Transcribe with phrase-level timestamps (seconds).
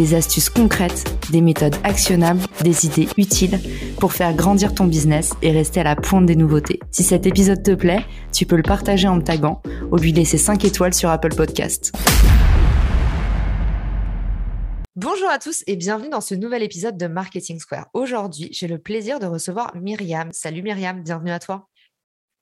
[0.00, 3.60] des astuces concrètes, des méthodes actionnables, des idées utiles
[3.98, 6.80] pour faire grandir ton business et rester à la pointe des nouveautés.
[6.90, 9.60] Si cet épisode te plaît, tu peux le partager en me taguant
[9.92, 11.92] ou lui laisser 5 étoiles sur Apple Podcast.
[14.96, 17.88] Bonjour à tous et bienvenue dans ce nouvel épisode de Marketing Square.
[17.92, 20.30] Aujourd'hui, j'ai le plaisir de recevoir Myriam.
[20.32, 21.68] Salut Myriam, bienvenue à toi.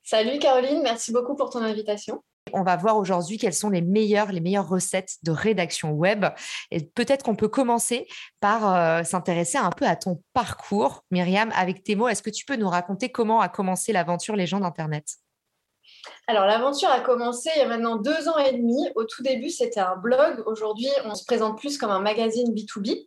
[0.04, 2.22] Salut Caroline, merci beaucoup pour ton invitation.
[2.52, 6.26] On va voir aujourd'hui quelles sont les meilleures, les meilleures recettes de rédaction web.
[6.70, 8.06] Et peut-être qu'on peut commencer
[8.40, 11.04] par euh, s'intéresser un peu à ton parcours.
[11.10, 14.62] Myriam, avec tes mots, est-ce que tu peux nous raconter comment a commencé l'aventure Légende
[14.62, 15.18] d'Internet?
[16.30, 18.86] Alors, l'aventure a commencé il y a maintenant deux ans et demi.
[18.96, 20.42] Au tout début, c'était un blog.
[20.44, 23.06] Aujourd'hui, on se présente plus comme un magazine B2B.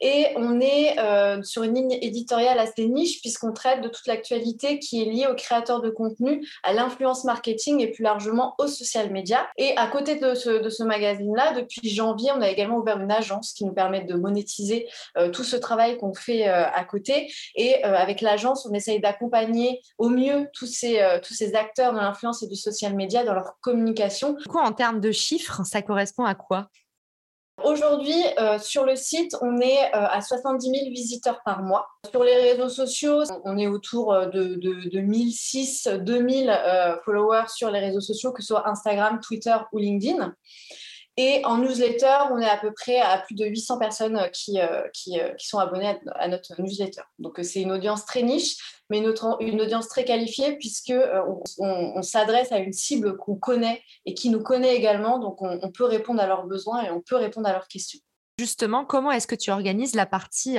[0.00, 4.78] Et on est euh, sur une ligne éditoriale assez niche, puisqu'on traite de toute l'actualité
[4.78, 9.10] qui est liée aux créateurs de contenu, à l'influence marketing et plus largement aux social
[9.12, 9.46] media.
[9.58, 13.64] Et à côté de ce, magazine-là, depuis janvier, on a également ouvert une agence qui
[13.64, 17.30] nous permet de monétiser euh, tout ce travail qu'on fait euh, à côté.
[17.54, 22.41] Et avec l'agence, on essaye d'accompagner au mieux tous ces, tous ces acteurs de l'influence
[22.42, 24.32] et du social media dans leur communication.
[24.32, 26.68] Du coup, en termes de chiffres, ça correspond à quoi?
[27.62, 31.86] Aujourd'hui, euh, sur le site, on est euh, à 70 000 visiteurs par mois.
[32.10, 37.70] Sur les réseaux sociaux, on est autour euh, de, de, de 1006, 2000 followers sur
[37.70, 40.34] les réseaux sociaux, que ce soit Instagram, Twitter ou LinkedIn.
[41.18, 44.58] Et en newsletter, on est à peu près à plus de 800 personnes qui,
[44.94, 47.02] qui, qui sont abonnées à, notre newsletter.
[47.18, 50.94] Donc, c'est une audience très niche, mais une, audience très qualifiée puisque
[51.58, 55.18] on, s'adresse à une cible qu'on connaît et qui nous connaît également.
[55.18, 58.00] Donc, on, peut répondre à leurs besoins et on peut répondre à leurs questions.
[58.38, 60.56] Justement, comment est-ce que tu organises la partie,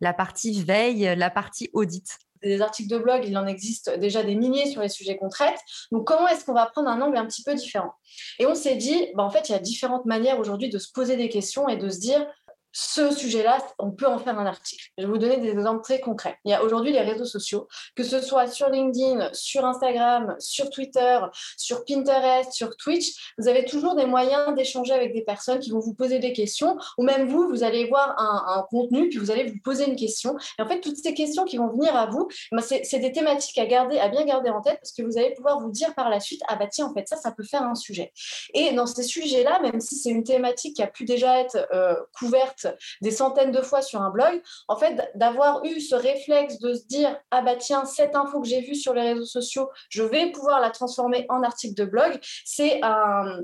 [0.00, 2.18] la partie veille, la partie audit?
[2.42, 5.58] Des articles de blog, il en existe déjà des milliers sur les sujets qu'on traite.
[5.90, 7.92] Donc, comment est-ce qu'on va prendre un angle un petit peu différent?
[8.38, 10.90] Et on s'est dit, bah, en fait, il y a différentes manières aujourd'hui de se
[10.92, 12.26] poser des questions et de se dire,
[12.72, 14.84] ce sujet-là, on peut en faire un article.
[14.98, 16.38] Je vais vous donner des exemples très concrets.
[16.44, 20.70] Il y a aujourd'hui les réseaux sociaux, que ce soit sur LinkedIn, sur Instagram, sur
[20.70, 21.18] Twitter,
[21.56, 25.80] sur Pinterest, sur Twitch, vous avez toujours des moyens d'échanger avec des personnes qui vont
[25.80, 29.44] vous poser des questions, ou même vous, vous allez voir un, contenu, puis vous allez
[29.44, 30.36] vous poser une question.
[30.58, 33.58] Et en fait, toutes ces questions qui vont venir à vous, bah, c'est des thématiques
[33.58, 36.08] à garder, à bien garder en tête, parce que vous allez pouvoir vous dire par
[36.08, 38.12] la suite, ah bah tiens, en fait, ça, ça peut faire un sujet.
[38.54, 41.96] Et dans ces sujets-là, même si c'est une thématique qui a pu déjà être euh,
[42.16, 42.61] couverte
[43.00, 46.86] des centaines de fois sur un blog, en fait, d'avoir eu ce réflexe de se
[46.86, 50.30] dire ah bah tiens, cette info que j'ai vue sur les réseaux sociaux, je vais
[50.32, 52.80] pouvoir la transformer en article de blog, c'est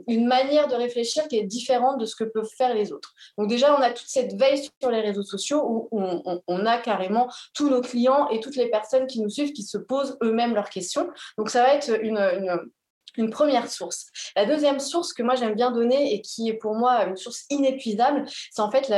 [0.06, 3.14] une manière de réfléchir qui est différente de ce que peuvent faire les autres.
[3.36, 5.98] Donc déjà, on a toute cette veille sur les réseaux sociaux où
[6.46, 9.78] on, a carrément tous nos clients et toutes les personnes qui nous suivent qui se
[9.78, 11.08] posent eux-mêmes leurs questions.
[11.36, 12.18] Donc ça va être une
[13.26, 14.06] première source.
[14.36, 17.44] La deuxième source que moi j'aime bien donner et qui est pour moi une source
[17.50, 18.92] inépuisable, c'est en fait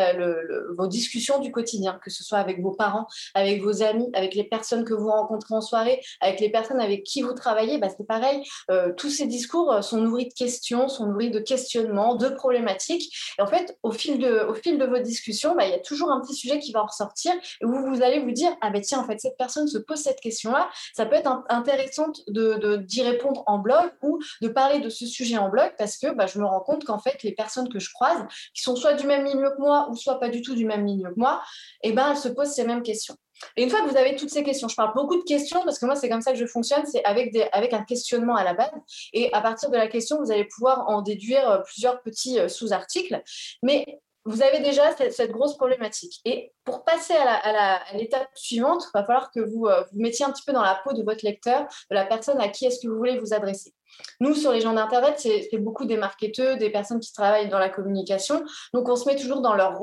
[0.77, 4.45] vos discussions du quotidien, que ce soit avec vos parents, avec vos amis, avec les
[4.45, 7.79] personnes que vous rencontrez en soirée, avec les personnes avec qui vous travaillez.
[7.79, 11.41] Bah, c'est pareil, euh, tous ces discours euh, sont nourris de questions, sont nourris de
[11.41, 13.15] questionnements, de problématiques.
[13.39, 15.79] Et en fait, au fil de, au fil de vos discussions, bah, il y a
[15.79, 18.71] toujours un petit sujet qui va en ressortir et où vous allez vous dire, ah
[18.71, 22.23] ben tiens, en fait, cette personne se pose cette question-là, ça peut être intéressant d'y
[22.29, 24.10] de, d'y répondre en blog ou
[24.41, 26.99] de parler de ce sujet en blog parce que bah, je me rends compte qu'en
[26.99, 29.97] fait, les personnes que je croise, qui sont soit du même milieu que moi ou
[29.97, 31.43] soit pas du tout du même milieu que moi,
[31.83, 33.17] eh ben, elles se posent ces mêmes questions.
[33.57, 35.79] Et une fois que vous avez toutes ces questions, je parle beaucoup de questions parce
[35.79, 38.55] que moi, c'est comme ça que je fonctionne, c'est avec, avec un questionnement à la
[38.55, 38.71] base.
[39.13, 42.49] Et à partir de la question, vous allez pouvoir en déduire euh, plusieurs petits euh,
[42.49, 43.23] sous-articles.
[43.63, 46.21] Mais vous avez déjà cette, grosse problématique.
[46.25, 50.31] Et pour passer à l'étape suivante, il va falloir que vous euh, vous mettiez un
[50.31, 52.89] petit peu dans la peau de votre lecteur, de la personne à qui est-ce que
[52.89, 53.73] vous voulez vous adresser.
[54.21, 57.69] Nous, sur les gens d'Internet, c'est beaucoup des marketeurs, des personnes qui travaillent dans la
[57.69, 58.43] communication.
[58.75, 59.79] Donc, on se met toujours dans leur,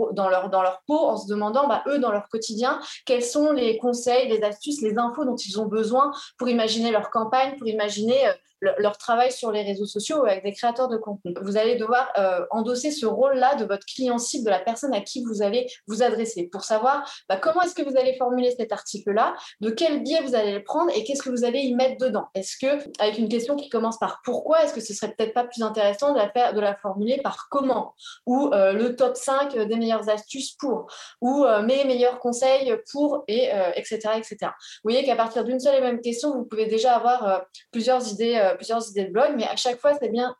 [0.86, 4.82] peau en se demandant, bah, eux, dans leur quotidien, quels sont les conseils, les astuces,
[4.82, 8.32] les infos dont ils ont besoin pour imaginer leur campagne, pour imaginer
[8.62, 11.34] leur travail sur les réseaux sociaux avec des créateurs de contenu.
[11.42, 15.02] Vous allez devoir euh, endosser ce rôle-là de votre client cible, de la personne à
[15.02, 18.72] qui vous allez vous adresser pour savoir bah, comment est-ce que vous allez formuler cet
[18.72, 21.98] article-là, de quel biais vous allez le prendre et qu'est-ce que vous allez y mettre
[21.98, 22.28] dedans.
[22.34, 25.44] Est-ce que, avec une question qui commence par pourquoi, est-ce que ce serait peut-être pas
[25.44, 27.94] plus intéressant de la, faire, de la formuler par comment
[28.26, 30.88] ou euh, le top 5 des meilleures astuces pour
[31.22, 34.38] ou euh, mes meilleurs conseils pour et etc., etc.
[34.42, 38.47] Vous voyez qu'à partir d'une seule et même question, vous pouvez déjà avoir plusieurs idées,
[38.56, 40.36] plusieurs idées de blog, mais à chaque fois, c'est bien,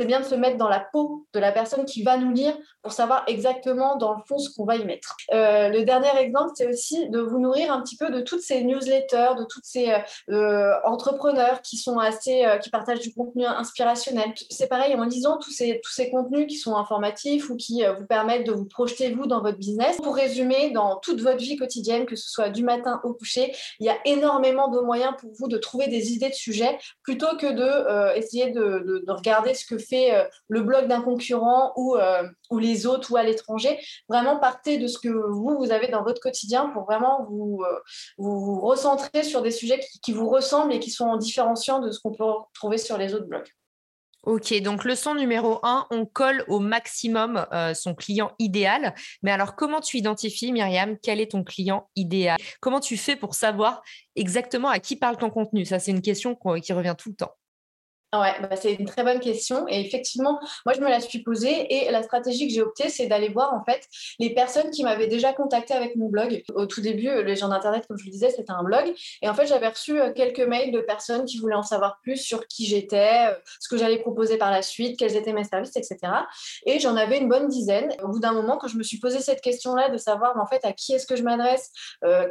[0.00, 2.92] bien de se mettre dans la peau de la personne qui va nous lire pour
[2.92, 5.16] savoir exactement dans le fond ce qu'on va y mettre.
[5.32, 8.62] Euh, le dernier exemple, c'est aussi de vous nourrir un petit peu de toutes ces
[8.62, 9.92] newsletters, de toutes ces
[10.30, 14.32] euh, entrepreneurs qui sont assez, euh, qui partagent du contenu inspirationnel.
[14.50, 18.06] C'est pareil en lisant tous ces, tous ces contenus qui sont informatifs ou qui vous
[18.06, 19.96] permettent de vous projeter vous dans votre business.
[19.98, 23.86] Pour résumer, dans toute votre vie quotidienne, que ce soit du matin au coucher, il
[23.86, 27.49] y a énormément de moyens pour vous de trouver des idées de sujets plutôt que
[27.52, 31.96] de essayer de, de, regarder ce que fait le blog d'un concurrent ou,
[32.50, 33.78] ou les autres ou à l'étranger.
[34.08, 37.80] Vraiment, partez de ce que vous, avez dans votre quotidien pour vraiment vous, euh,
[38.18, 42.00] vous recentrer sur des sujets qui, qui, vous ressemblent et qui sont différenciants de ce
[42.00, 42.24] qu'on peut
[42.54, 43.48] trouver sur les autres blogs.
[44.22, 48.94] Ok, donc leçon numéro un, on colle au maximum euh, son client idéal.
[49.22, 52.38] Mais alors, comment tu identifies, Myriam, quel est ton client idéal?
[52.60, 53.82] Comment tu fais pour savoir
[54.16, 55.64] exactement à qui parle ton contenu?
[55.64, 57.32] Ça, c'est une question qui revient tout le temps.
[58.12, 59.68] Ouais, bah c'est une très bonne question.
[59.68, 63.06] Et effectivement, moi, je me la suis posée et la stratégie que j'ai optée, c'est
[63.06, 63.86] d'aller voir en fait
[64.18, 66.42] les personnes qui m'avaient déjà contacté avec mon blog.
[66.54, 68.92] Au tout début, les gens d'Internet, comme je le disais, c'était un blog.
[69.22, 72.16] Et en fait, j'avais reçu euh, quelques mails de personnes qui voulaient en savoir plus
[72.16, 75.76] sur qui j'étais, euh, ce que j'allais proposer par la suite, quels étaient mes services,
[75.76, 75.98] etc.
[76.66, 77.94] Et j'en avais une bonne dizaine.
[78.02, 80.64] Au bout d'un moment, quand je me suis posé cette question-là de savoir en fait
[80.64, 81.70] à qui est-ce que je m'adresse,
[82.04, 82.26] euh,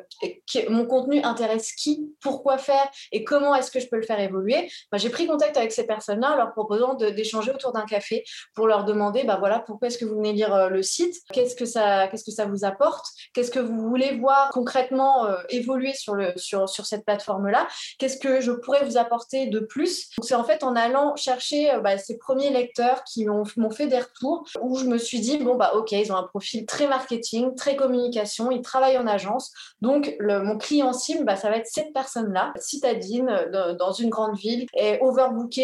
[0.67, 4.69] mon contenu intéresse qui, pourquoi faire et comment est-ce que je peux le faire évoluer,
[4.91, 8.24] bah, j'ai pris contact avec ces personnes-là en leur proposant d'échanger autour d'un café
[8.54, 11.56] pour leur demander bah voilà, pourquoi est-ce que vous venez lire euh, le site, qu'est-ce
[11.56, 16.16] que ça, que ça vous apporte, qu'est-ce que vous voulez voir concrètement euh, évoluer sur,
[16.16, 17.68] le, sur, sur cette plateforme-là,
[17.98, 20.10] qu'est-ce que je pourrais vous apporter de plus?
[20.21, 24.00] C'est en fait en allant chercher euh, bah, ces premiers lecteurs qui m'ont fait des
[24.00, 27.56] retours où je me suis dit, bon, bah ok, ils ont un profil très marketing,
[27.56, 29.51] très communication, ils travaillent en agence.
[29.81, 34.65] Donc, mon client cible, bah, ça va être cette personne-là, citadine, dans une grande ville,
[34.74, 35.00] est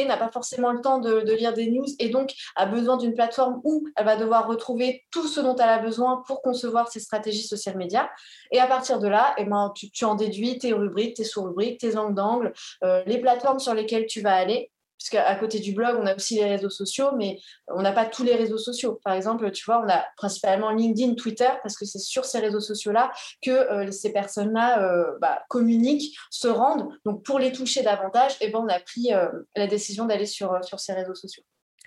[0.03, 3.61] n'a pas forcément le temps de, lire des news et donc a besoin d'une plateforme
[3.63, 7.47] où elle va devoir retrouver tout ce dont elle a besoin pour concevoir ses stratégies
[7.47, 8.09] social médias.
[8.51, 11.97] Et à partir de là, eh ben, tu, en déduis tes rubriques, tes sous-rubriques, tes
[11.97, 12.53] angles d'angle,
[12.83, 14.71] euh, les plateformes sur lesquelles tu vas aller
[15.05, 18.23] puisqu'à côté du blog, on a aussi les réseaux sociaux, mais on n'a pas tous
[18.23, 18.99] les réseaux sociaux.
[19.03, 22.59] Par exemple, tu vois, on a principalement LinkedIn, Twitter, parce que c'est sur ces réseaux
[22.59, 23.11] sociaux-là
[23.43, 26.89] que euh, ces personnes-là euh, bah, communiquent, se rendent.
[27.05, 30.57] Donc, pour les toucher davantage, eh ben, on a pris euh, la décision d'aller sur,
[30.63, 31.43] sur ces réseaux sociaux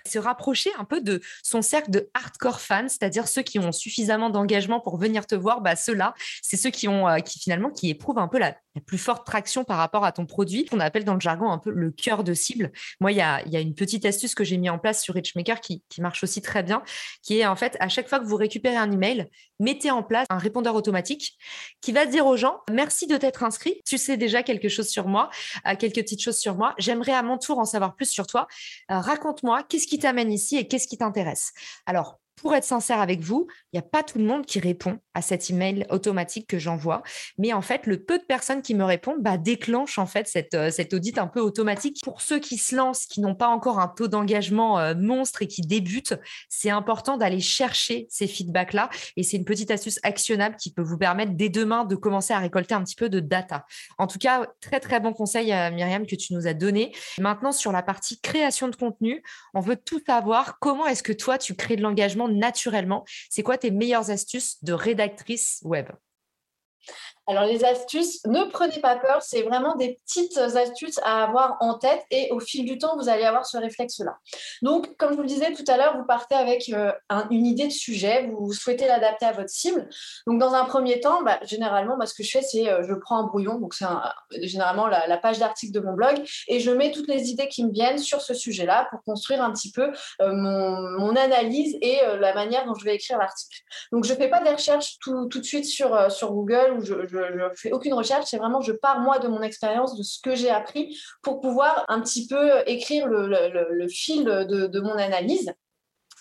[0.07, 4.29] se rapprocher un peu de son cercle de hardcore fans, c'est-à-dire ceux qui ont suffisamment
[4.29, 8.19] d'engagement pour venir te voir, bah ceux-là, c'est ceux qui ont qui finalement qui éprouvent
[8.19, 11.19] un peu la, plus forte traction par rapport à ton produit, qu'on appelle dans le
[11.19, 12.71] jargon un peu le cœur de cible.
[12.99, 15.83] Moi, il y a, une petite astuce que j'ai mis en place sur Richmaker qui,
[15.89, 16.83] qui marche aussi très bien,
[17.21, 19.29] qui est en fait, à chaque fois que vous récupérez un email,
[19.59, 21.37] mettez en place un répondeur automatique
[21.81, 25.07] qui va dire aux gens, merci de t'être inscrit, tu sais déjà quelque chose sur
[25.07, 25.29] moi,
[25.67, 28.47] euh, quelques petites choses sur moi, j'aimerais à mon tour en savoir plus sur toi,
[28.91, 31.51] euh, raconte-moi qu'est-ce qui t'amène ici et qu'est-ce qui t'intéresse?
[31.85, 34.99] Alors, pour être sincère avec vous, il n'y a pas tout le monde qui répond
[35.13, 37.03] à cet email automatique que j'envoie.
[37.37, 40.53] Mais en fait, le peu de personnes qui me répondent bah, déclenche en fait cette,
[40.53, 42.01] euh, cette audit un peu automatique.
[42.03, 45.47] Pour ceux qui se lancent, qui n'ont pas encore un taux d'engagement euh, monstre et
[45.47, 46.15] qui débutent,
[46.47, 48.89] c'est important d'aller chercher ces feedbacks-là.
[49.17, 52.39] Et c'est une petite astuce actionnable qui peut vous permettre dès demain de commencer à
[52.39, 53.65] récolter un petit peu de data.
[53.97, 56.95] En tout cas, très très bon conseil, euh, Myriam, que tu nous as donné.
[57.19, 60.57] Maintenant, sur la partie création de contenu, on veut tout savoir.
[60.59, 63.05] Comment est-ce que toi, tu crées de l'engagement naturellement.
[63.29, 65.89] C'est quoi tes meilleures astuces de rédactrice web?
[67.29, 71.75] Alors les astuces, ne prenez pas peur, c'est vraiment des petites astuces à avoir en
[71.75, 74.17] tête et au fil du temps, vous allez avoir ce réflexe-là.
[74.63, 76.91] Donc, comme je vous le disais tout à l'heure, vous partez avec euh,
[77.29, 79.87] une idée de sujet, vous souhaitez l'adapter à votre cible.
[80.25, 83.19] Donc, dans un premier temps, bah, généralement, ce que je fais, c'est euh, je prends
[83.19, 83.85] un brouillon, donc c'est
[84.41, 87.71] généralement la, page d'article de mon blog, et je mets toutes les idées qui me
[87.71, 92.65] viennent sur ce sujet-là pour construire un petit peu euh, mon, analyse et la manière
[92.65, 93.61] dont je vais écrire l'article.
[93.91, 95.89] Donc, je ne fais pas des recherches tout, de suite sur,
[96.31, 100.03] Google ou ne fais aucune recherche, c'est vraiment je pars moi de mon expérience, de
[100.03, 105.53] ce que j'ai appris pour pouvoir un petit peu écrire le, fil de, mon analyse.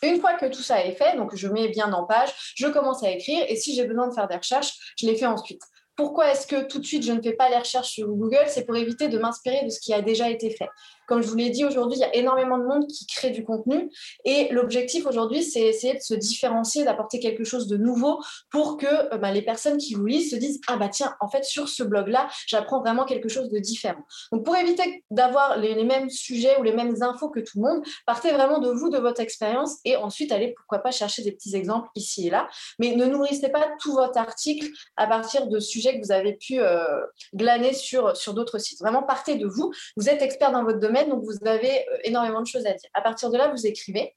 [0.02, 3.02] Une fois que tout ça est fait, donc je mets bien en page, je commence
[3.02, 5.62] à écrire et si j'ai besoin de faire des recherches, je les fais ensuite.
[5.96, 8.44] Pourquoi est-ce que tout de suite je ne fais pas les recherches sur Google?
[8.46, 10.68] C'est pour éviter de m'inspirer de ce qui a déjà été fait.
[11.08, 13.44] Comme je vous l'ai dit aujourd'hui, il y a énormément de monde qui crée du
[13.44, 13.90] contenu
[14.24, 18.86] et l'objectif aujourd'hui, c'est essayer de se différencier, d'apporter quelque chose de nouveau pour que
[18.86, 21.68] euh, bah, les personnes qui vous lisent se disent ah bah tiens, en fait sur
[21.68, 24.02] ce blog-là, j'apprends vraiment quelque chose de différent.
[24.32, 27.82] Donc pour éviter d'avoir les, mêmes sujets ou les mêmes infos que tout le monde,
[28.04, 31.56] partez vraiment de vous, de votre expérience et ensuite allez pourquoi pas chercher des petits
[31.56, 32.48] exemples ici et là,
[32.78, 36.60] mais ne nourrissez pas tout votre article à partir de sujets que vous avez pu
[36.60, 37.00] euh,
[37.34, 38.80] glaner sur, sur d'autres sites.
[38.80, 39.72] Vraiment partez de vous.
[39.96, 42.90] Vous êtes expert dans votre domaine, donc vous avez euh, énormément de choses à dire.
[42.94, 44.14] À partir de là, vous écrivez.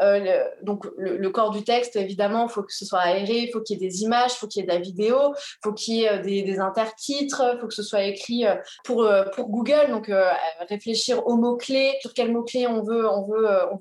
[0.00, 3.60] Euh, donc le, corps du texte, évidemment, il faut que ce soit aéré, il faut
[3.60, 5.74] qu'il y ait des images, il faut qu'il y ait de la vidéo, il faut
[5.74, 8.46] qu'il y ait euh, des, intertitres, il faut que ce soit écrit
[8.84, 9.06] pour,
[9.38, 10.10] Google, donc
[10.70, 13.04] réfléchir aux mots-clés, sur quels mots-clés on veut,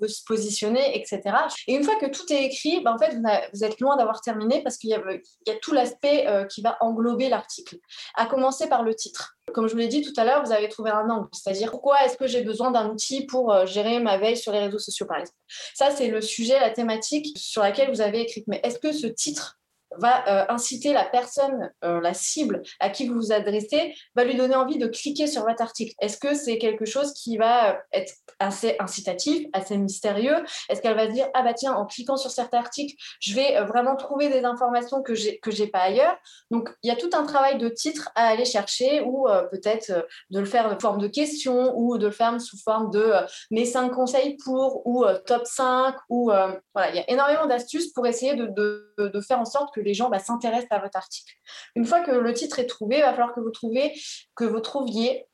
[0.10, 1.22] se positionner, etc.
[1.68, 3.18] Et une fois que tout est écrit, ben, en fait,
[3.54, 7.78] vous, êtes loin d'avoir terminé parce qu'il y, a tout l'aspect qui va englober l'article,
[8.16, 9.39] à commencer par le titre.
[9.54, 12.04] Comme je vous l'ai dit tout à l'heure, vous avez trouvé un angle, c'est-à-dire pourquoi
[12.06, 15.06] est-ce que j'ai besoin d'un outil pour euh, gérer ma veille sur les réseaux sociaux,
[15.06, 15.38] par exemple?
[15.74, 18.44] Ça, c'est le sujet, la thématique sur laquelle vous avez écrit.
[18.48, 19.59] Mais est-ce que ce titre
[19.98, 24.36] va euh, inciter la personne, euh, la cible à qui vous vous adressez, va lui
[24.36, 25.94] donner envie de cliquer sur votre article.
[26.00, 30.38] Est-ce que c'est quelque chose qui va euh, être assez incitatif, assez mystérieux?
[30.70, 33.62] Est-ce qu'elle va se dire ah bah tiens en cliquant sur cet article, je vais
[33.66, 36.16] vraiment trouver des informations que j'ai que j'ai pas ailleurs.
[36.52, 40.40] Donc il y a tout un travail de titre à aller chercher ou peut-être de
[40.40, 43.14] le faire de forme de question ou de le faire sous forme de
[43.52, 46.32] mes cinq conseils pour ou top 5 ou
[46.74, 49.79] voilà il y a énormément d'astuces pour essayer de, de, de faire en sorte que
[49.80, 51.34] les gens bah, s'intéressent à votre article.
[51.76, 53.94] Une fois que le titre est trouvé, il va falloir que vous, trouviez,
[54.36, 55.29] que vous trouviez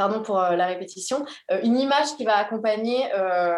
[0.00, 3.52] pardon pour euh, la répétition, euh, une image qui va accompagner euh,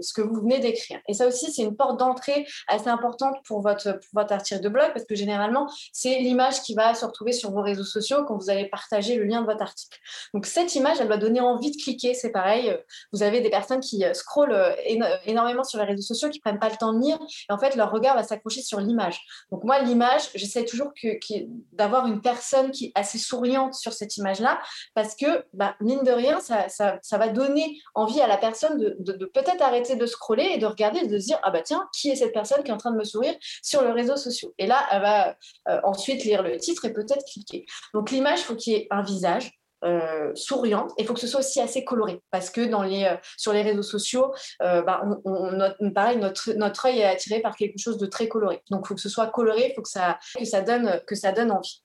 [0.00, 1.00] ce que vous venez d'écrire.
[1.08, 4.68] Et ça aussi, c'est une porte d'entrée assez importante pour votre, pour votre article de
[4.68, 8.36] blog, parce que généralement, c'est l'image qui va se retrouver sur vos réseaux sociaux quand
[8.36, 9.98] vous allez partager le lien de votre article.
[10.34, 12.14] Donc cette image, elle va donner envie de cliquer.
[12.14, 12.78] C'est pareil,
[13.12, 14.56] vous avez des personnes qui scrollent
[15.24, 17.18] énormément sur les réseaux sociaux, qui prennent pas le temps de lire,
[17.50, 19.20] et en fait, leur regard va s'accrocher sur l'image.
[19.50, 20.92] Donc moi, l'image, j'essaie toujours
[21.72, 24.60] d'avoir une personne qui est assez souriante sur cette image-là,
[24.94, 29.62] parce que bah, mine de rien, ça, va donner envie à la personne de, peut-être
[29.62, 32.16] arrêter de scroller et de regarder et de se dire Ah bah tiens, qui est
[32.16, 34.86] cette personne qui est en train de me sourire sur le réseau social Et là,
[34.92, 35.36] elle va
[35.68, 37.64] euh, ensuite lire le titre et peut-être cliquer.
[37.94, 39.50] Donc l'image, il faut qu'il y ait un visage.
[39.84, 43.04] Euh, souriant et il faut que ce soit aussi assez coloré parce que dans les,
[43.04, 47.98] euh, sur les réseaux sociaux, bah, on, pareil, notre, œil est attiré par quelque chose
[47.98, 48.62] de très coloré.
[48.70, 51.14] Donc il faut que ce soit coloré, il faut que ça, que, ça donne, que
[51.14, 51.84] ça donne envie.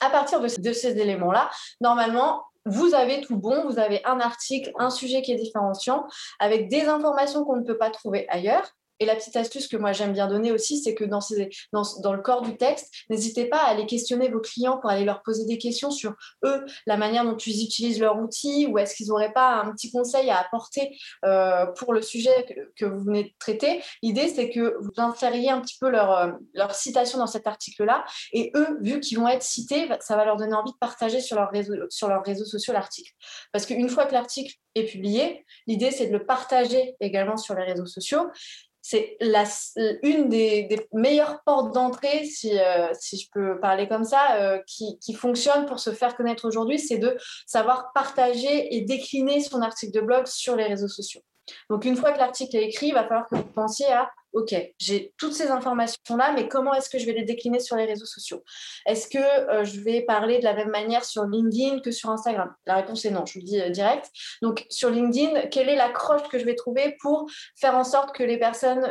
[0.00, 1.50] À partir de ces éléments-là,
[1.82, 6.06] normalement, vous avez tout bon, vous avez un article, un sujet qui est différenciant,
[6.38, 8.77] avec des informations qu'on ne peut pas trouver ailleurs.
[9.00, 11.20] Et la petite astuce que moi j'aime bien donner aussi, c'est que dans,
[12.12, 15.44] le corps du texte, n'hésitez pas à aller questionner vos clients pour aller leur poser
[15.46, 16.14] des questions sur
[16.44, 19.90] eux, la manière dont ils utilisent leur outil, ou est-ce qu'ils n'auraient pas un petit
[19.90, 22.30] conseil à apporter euh, pour le sujet
[22.76, 23.82] que, vous venez de traiter.
[24.02, 26.32] L'idée, c'est que vous insériez un petit peu leur, euh,
[26.72, 30.54] citation dans cet article-là, et eux, vu qu'ils vont être cités, ça va leur donner
[30.54, 33.12] envie de partager sur leurs réseaux, sur leurs réseaux sociaux l'article.
[33.52, 37.64] Parce qu'une fois que l'article est publié, l'idée, c'est de le partager également sur les
[37.64, 38.26] réseaux sociaux
[38.88, 39.18] c'est
[40.02, 44.98] une des, meilleures portes d'entrée, si, euh, si, je peux parler comme ça, euh, qui,
[44.98, 47.14] qui, fonctionne pour se faire connaître aujourd'hui, c'est de
[47.46, 51.20] savoir partager et décliner son article de blog sur les réseaux sociaux.
[51.68, 54.54] Donc, une fois que l'article est écrit, il va falloir que vous pensiez à OK,
[54.78, 58.06] j'ai toutes ces informations-là, mais comment est-ce que je vais les décliner sur les réseaux
[58.06, 58.44] sociaux?
[58.86, 62.54] Est-ce que euh, je vais parler de la même manière sur LinkedIn que sur Instagram?
[62.64, 64.06] La réponse est non, je vous le dis euh, direct.
[64.40, 67.26] Donc, sur LinkedIn, quelle est l'accroche que je vais trouver pour
[67.56, 68.84] faire en sorte que les personnes,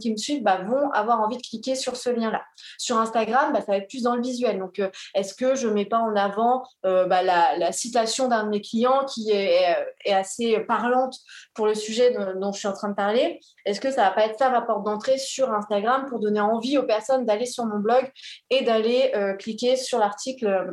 [0.00, 2.42] qui me suivent bah, vont avoir envie de cliquer sur ce lien-là?
[2.76, 4.58] Sur Instagram, bah, ça va être plus dans le visuel.
[4.58, 8.48] Donc, euh, est-ce que je ne mets pas en avant bah, la, citation d'un de
[8.48, 9.76] mes clients qui est,
[10.10, 11.14] assez parlante
[11.54, 13.38] pour le sujet dont je suis en train de parler?
[13.64, 16.86] Est-ce que ça va pas être ça porte d'entrée sur Instagram pour donner envie aux
[16.86, 18.10] personnes d'aller sur mon blog
[18.50, 20.72] et d'aller euh, cliquer sur l'article euh,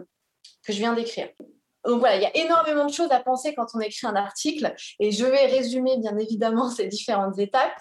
[0.65, 1.29] que je viens d'écrire?
[1.85, 4.73] Donc voilà, il y a énormément de choses à penser quand on écrit un article
[4.99, 7.73] et je vais résumer bien évidemment ces différentes étapes.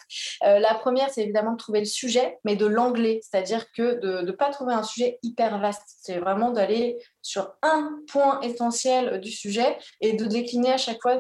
[0.44, 4.22] Euh, la première, c'est évidemment de trouver le sujet, mais de l'anglais, c'est-à-dire que de
[4.22, 5.82] ne pas trouver un sujet hyper vaste.
[5.86, 11.18] C'est vraiment d'aller sur un point essentiel du sujet et de décliner à chaque fois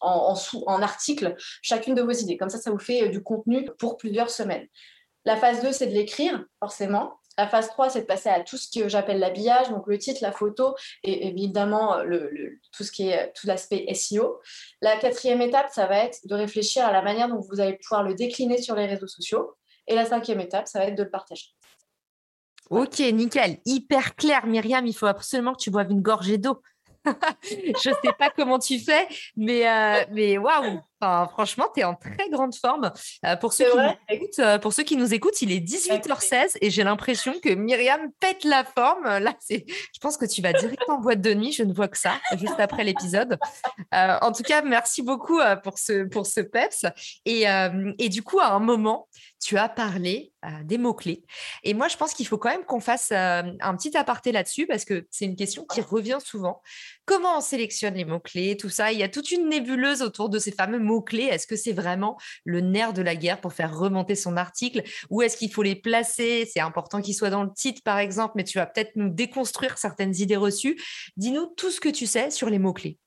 [0.00, 0.34] en,
[0.66, 2.36] en, article chacune de vos idées.
[2.36, 4.66] Comme ça, ça vous fait euh, du contenu pour plusieurs semaines.
[5.24, 7.18] La phase 2, c'est de l'écrire, forcément.
[7.38, 10.20] La phase 3, c'est de passer à tout ce que j'appelle l'habillage, donc le titre,
[10.22, 14.40] la photo et évidemment le, tout ce qui est tout l'aspect SEO.
[14.80, 18.04] La quatrième étape, ça va être de réfléchir à la manière dont vous allez pouvoir
[18.04, 19.54] le décliner sur les réseaux sociaux.
[19.86, 21.48] Et la cinquième étape, ça va être de le partager.
[22.70, 23.58] Ok, nickel.
[23.64, 24.86] Hyper clair, Myriam.
[24.86, 26.60] Il faut absolument que tu boives une gorgée d'eau.
[27.42, 30.80] je sais pas comment tu fais, mais, euh, mais waouh!
[31.00, 32.92] Franchement, tu es en très grande forme.
[33.24, 36.56] Euh, pour, ceux qui nous écoutent, euh, pour ceux qui nous écoutent, il est 18h16
[36.60, 39.04] et j'ai l'impression que Myriam pète la forme.
[39.04, 41.52] Là, je pense que tu vas direct en boîte de nuit.
[41.52, 43.38] Je ne vois que ça, juste après l'épisode.
[43.92, 46.86] en tout cas, merci beaucoup pour ce, pour ce PEPS.
[47.24, 47.44] Et,
[47.98, 49.08] et du coup, à un moment,
[49.42, 50.32] tu as parlé
[50.64, 51.24] des mots-clés.
[51.64, 54.84] Et moi, je pense qu'il faut quand même qu'on fasse un petit aparté là-dessus parce
[54.84, 56.62] que c'est une question qui revient souvent.
[57.04, 58.92] Comment on sélectionne les mots-clés, tout ça?
[58.92, 61.24] Il y a toute une nébuleuse autour de ces fameux mots-clés.
[61.24, 64.82] Est-ce que c'est vraiment le nerf de la guerre pour faire remonter son article?
[65.10, 66.48] Ou est-ce qu'il faut les placer?
[66.50, 69.78] C'est important qu'ils soient dans le titre, par exemple, mais tu vas peut-être nous déconstruire
[69.78, 70.80] certaines idées reçues.
[71.16, 72.98] Dis-nous tout ce que tu sais sur les mots-clés.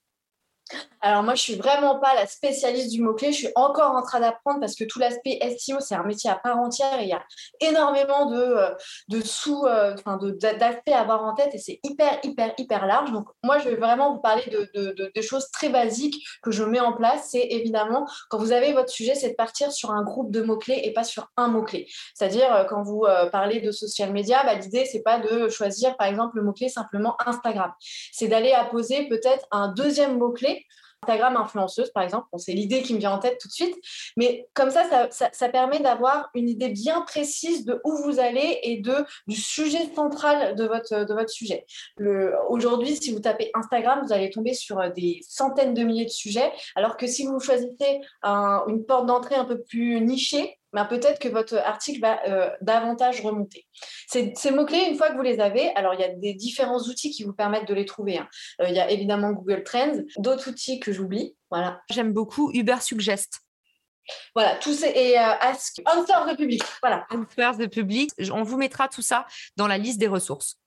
[1.01, 3.31] Alors moi, je suis vraiment pas la spécialiste du mot-clé.
[3.31, 6.35] Je suis encore en train d'apprendre parce que tout l'aspect SEO, c'est un métier à
[6.35, 7.23] part entière et il y a
[7.61, 8.69] énormément de, euh,
[9.07, 13.11] de sous, euh, enfin d'aspects à avoir en tête et c'est hyper, hyper, hyper large.
[13.11, 16.79] Donc moi, je vais vraiment vous parler de, de, choses très basiques que je mets
[16.79, 17.29] en place.
[17.31, 20.81] C'est évidemment, quand vous avez votre sujet, c'est de partir sur un groupe de mots-clés
[20.83, 21.87] et pas sur un mot-clé.
[22.13, 26.07] C'est-à-dire, euh, quand vous parlez de social media, bah, l'idée, c'est pas de choisir, par
[26.07, 27.71] exemple, le mot-clé simplement Instagram.
[28.11, 30.58] C'est d'aller apposer peut-être un deuxième mot-clé
[31.03, 32.27] Instagram influenceuse, par exemple.
[32.37, 33.75] c'est l'idée qui me vient en tête tout de suite.
[34.17, 38.77] Mais comme ça, ça, permet d'avoir une idée bien précise de où vous allez et
[38.77, 38.93] de,
[39.27, 41.65] du sujet central de votre, sujet.
[42.49, 46.09] Aujourd'hui, si vous tapez Instagram, vous allez tomber sur euh, des centaines de milliers de
[46.09, 51.19] sujets, alors que si vous choisissez une porte d'entrée un peu plus nichée, ben, peut-être
[51.19, 53.67] que votre article va euh, davantage remonter.
[54.07, 57.11] Ces, mots-clés, une fois que vous les avez, alors il y a des différents outils
[57.11, 58.17] qui vous permettent de les trouver.
[58.17, 58.27] Hein.
[58.61, 61.35] Euh, il y a évidemment Google Trends, d'autres outils que j'oublie.
[61.49, 61.81] Voilà.
[61.89, 63.41] J'aime beaucoup Uber Suggest.
[64.35, 66.63] Voilà, tout ces, et euh, Ask, Answer the Public.
[66.81, 67.05] Voilà.
[67.11, 68.11] Answer the Public.
[68.31, 70.59] On vous mettra tout ça dans la liste des ressources.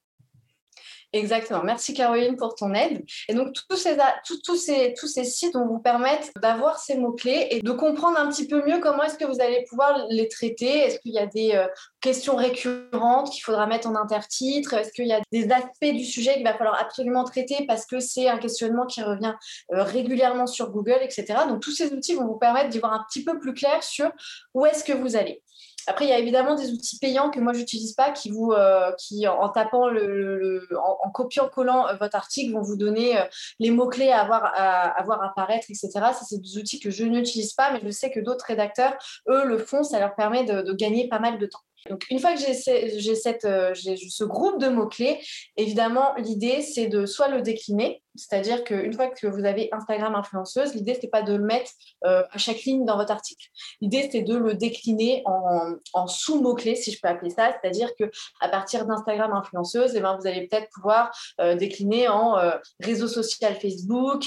[1.13, 1.63] Exactement.
[1.63, 3.05] Merci Caroline pour ton aide.
[3.29, 3.97] Et donc, tous ces,
[4.45, 8.31] tous, ces, tous ces sites vont vous permettre d'avoir ces mots-clés et de comprendre un
[8.31, 10.79] petit peu mieux comment est-ce que vous allez pouvoir les traiter.
[10.79, 11.67] Est-ce qu'il y a des euh,
[12.01, 14.73] questions récurrentes qu'il faudra mettre en intertitre?
[14.73, 18.01] Est-ce qu'il y a des aspects du sujet qu'il va falloir absolument traiter parce que
[18.01, 19.35] c'est un questionnement qui revient
[19.75, 21.41] euh, régulièrement sur Google, etc.
[21.47, 24.11] Donc, tous ces outils vont vous permettre d'y voir un petit peu plus clair sur
[24.55, 25.43] où est-ce que vous allez.
[25.87, 28.53] Après, il y a évidemment des outils payants que moi, je n'utilise pas, qui, vous,
[28.53, 33.25] euh, qui en tapant, le, en, copiant-collant euh, votre article, vont vous donner euh,
[33.59, 35.91] les mots-clés à avoir, à, voir apparaître, etc.
[35.93, 38.95] Ça, c'est des outils que je n'utilise pas, mais je sais que d'autres rédacteurs,
[39.29, 39.83] eux, le font.
[39.83, 41.61] Ça leur permet de gagner pas mal de temps.
[41.91, 45.19] Donc, une fois que j'ai ce groupe de mots-clés,
[45.57, 50.75] évidemment, l'idée, c'est de soit le décliner, c'est-à-dire qu'une fois que vous avez Instagram influenceuse,
[50.75, 51.71] l'idée, ce n'est pas de le mettre
[52.05, 53.47] euh, à chaque ligne dans votre article.
[53.81, 58.87] L'idée, c'est de le décliner en, sous-mots-clés, si je peux appeler ça, c'est-à-dire qu'à partir
[58.87, 62.37] d'Instagram influenceuse, eh ben, vous allez peut-être pouvoir euh, décliner en
[62.81, 64.25] réseau social Facebook,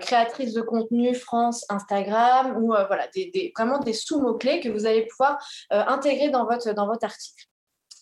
[0.00, 3.08] créatrice de contenu France Instagram, ou voilà,
[3.56, 5.38] vraiment des sous-mots-clés que vous allez pouvoir
[5.70, 7.46] intégrer dans votre article.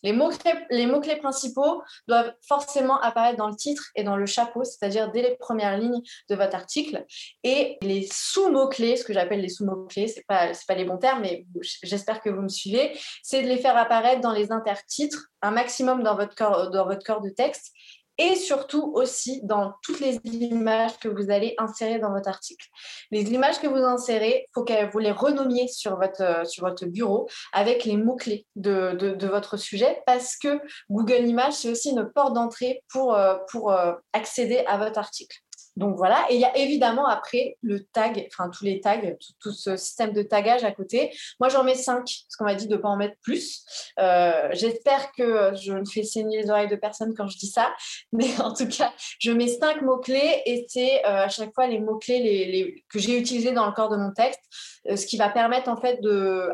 [0.05, 5.11] Les mots-clés mots principaux doivent forcément apparaître dans le titre et dans le chapeau, c'est-à-dire
[5.11, 7.05] dès les premières lignes de votre article.
[7.43, 11.23] Et les sous-mots-clés, ce que j'appelle les sous-mots-clés, ce n'est pas, pas les bons termes,
[11.23, 11.47] mais
[11.83, 16.03] j'espère que vous me suivez, c'est de les faire apparaître dans les intertitres, un maximum
[16.03, 17.73] dans votre corps de texte
[18.19, 22.69] et surtout aussi dans toutes les images que vous allez insérer dans votre article.
[23.11, 26.67] Les images que vous insérez, il faut que vous les renommiez sur votre, euh, sur
[26.67, 31.91] votre bureau avec les mots-clés de, de, votre sujet parce que Google Images, c'est aussi
[31.91, 35.39] une porte d'entrée pour, euh, pour euh, accéder à votre article.
[35.77, 39.01] Donc voilà, et il y a évidemment après le tag, enfin tous les tags,
[39.41, 41.11] tout, ce système de tagage à côté.
[41.41, 43.65] Moi j'en mets cinq, parce qu'on m'a dit de ne pas en mettre plus.
[43.99, 47.75] Euh, j'espère que je ne fais saigner les oreilles de personne quand je dis ça,
[48.13, 51.81] mais en tout cas, je mets cinq mots-clés et c'est euh, à chaque fois les
[51.81, 54.41] mots-clés que j'ai utilisés dans le corps de mon texte,
[54.89, 55.99] euh, ce qui va permettre en fait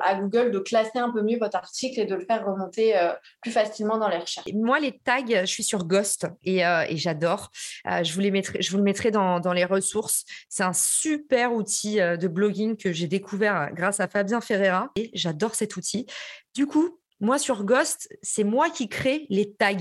[0.01, 2.95] à Google de classer un peu mieux votre article et de le faire remonter
[3.43, 4.47] plus facilement dans les recherches.
[4.55, 7.51] Moi les tags, je suis sur Ghost et, et j'adore.
[7.85, 10.25] je, vous les mettrai, je vous le mettrai dans, les ressources.
[10.49, 14.91] C'est un super outil euh, de blogging que j'ai découvert euh, grâce à Fabien Ferreira
[14.97, 16.07] et j'adore cet outil.
[16.55, 19.77] Du coup, moi, sur Ghost, c'est moi qui crée les tags.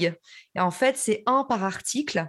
[0.56, 2.28] Et en fait, c'est un par article.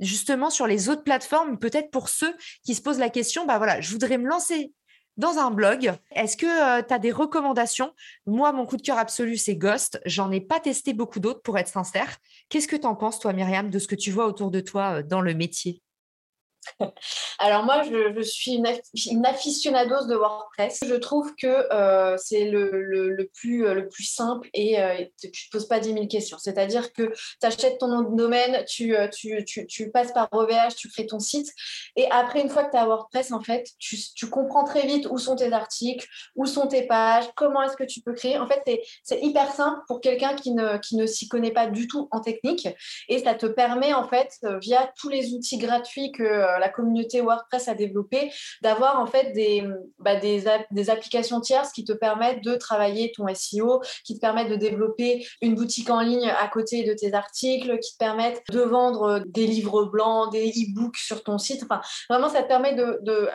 [0.00, 2.34] Justement, sur les autres plateformes, peut-être pour ceux
[2.64, 4.72] qui se posent la question, bah voilà, je voudrais me lancer
[5.16, 5.92] dans un blog.
[6.12, 7.92] Est-ce que euh, tu as des recommandations?
[8.26, 10.00] Moi, mon coup de cœur absolu, c'est Ghost.
[10.06, 12.16] J'en ai pas testé beaucoup d'autres pour être sincère.
[12.48, 15.02] Qu'est-ce que tu en penses, toi, Myriam, de ce que tu vois autour de toi
[15.02, 15.82] dans le métier?
[17.38, 18.66] Alors moi, je, suis une,
[19.10, 20.80] une, aficionados de WordPress.
[20.86, 25.30] Je trouve que euh, c'est le, plus, euh, le plus simple et euh, tu ne
[25.30, 26.38] te poses pas 10 000 questions.
[26.38, 31.06] C'est-à-dire que tu achètes ton nom de domaine, tu, tu, passes par OVH, tu crées
[31.06, 31.48] ton site.
[31.96, 33.98] Et après, une fois que tu as WordPress, en fait, tu,
[34.30, 38.00] comprends très vite où sont tes articles, où sont tes pages, comment est-ce que tu
[38.00, 38.38] peux créer.
[38.38, 38.62] En fait,
[39.02, 42.20] c'est hyper simple pour quelqu'un qui ne, qui ne s'y connaît pas du tout en
[42.20, 42.68] technique.
[43.08, 47.68] Et ça te permet, en fait, via tous les outils gratuits que la communauté WordPress
[47.68, 48.32] a développé,
[48.62, 49.64] d'avoir en fait des,
[49.98, 50.48] bah, des,
[50.90, 55.54] applications tierces qui te permettent de travailler ton SEO, qui te permettent de développer une
[55.54, 59.84] boutique en ligne à côté de tes articles, qui te permettent de vendre des livres
[59.84, 61.62] blancs, des e-books sur ton site.
[61.64, 63.30] Enfin, vraiment, ça te permet de,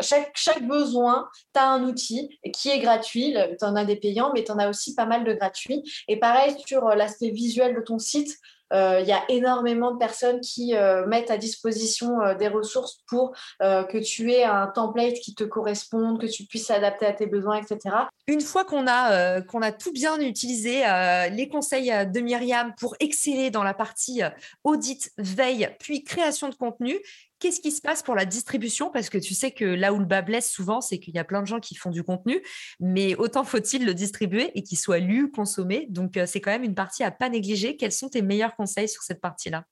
[0.00, 3.34] chaque, chaque besoin, tu as un outil qui est gratuit.
[3.58, 5.82] Tu en as des payants, mais tu en as aussi pas mal de gratuits.
[6.08, 10.40] Et pareil sur l'aspect visuel de ton site, euh, il y a énormément de personnes
[10.40, 15.34] qui euh, mettent à disposition euh, des ressources pour que tu aies un template qui
[15.34, 17.94] te corresponde, que tu puisses s'adapter à tes besoins, etc.
[18.26, 20.82] Une fois qu'on a, qu'on a tout bien utilisé,
[21.30, 24.22] les conseils de Myriam pour exceller dans la partie
[24.64, 26.98] audit, veille, puis création de contenu,
[27.38, 28.90] Qu'est-ce qui se passe pour la distribution?
[28.90, 31.24] Parce que tu sais que là où le bas blesse souvent, c'est qu'il y a
[31.24, 32.42] plein de gens qui font du contenu,
[32.80, 35.86] mais autant faut-il le distribuer et qu'il soit lu, consommé.
[35.90, 37.76] Donc, euh, c'est quand même une partie à pas négliger.
[37.76, 39.64] Quels sont tes meilleurs conseils sur cette partie-là?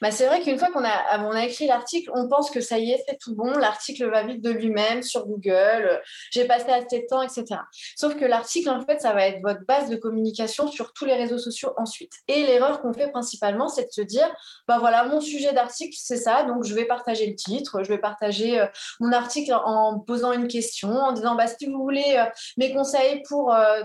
[0.00, 2.78] Bah, c'est vrai qu'une fois qu'on a, on a écrit l'article, on pense que ça
[2.78, 7.00] y est, c'est tout bon, l'article va vite de lui-même sur Google, j'ai passé assez
[7.00, 7.60] de temps, etc.
[7.96, 11.14] Sauf que l'article, en fait, ça va être votre base de communication sur tous les
[11.14, 12.12] réseaux sociaux ensuite.
[12.28, 14.28] Et l'erreur qu'on fait principalement, c'est de se dire,
[14.68, 17.98] bah voilà, mon sujet d'article, c'est ça, donc je vais partager le titre, je vais
[17.98, 18.66] partager euh,
[19.00, 22.24] mon article en posant une question, en disant, bah, si vous voulez euh,
[22.56, 23.82] mes conseils pour euh,